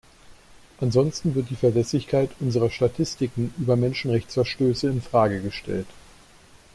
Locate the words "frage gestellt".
4.99-5.85